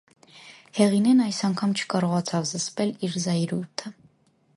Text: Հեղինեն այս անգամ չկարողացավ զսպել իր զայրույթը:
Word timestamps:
Հեղինեն 0.77 1.19
այս 1.25 1.41
անգամ 1.47 1.75
չկարողացավ 1.81 2.47
զսպել 2.53 2.95
իր 3.09 3.19
զայրույթը: 3.27 3.93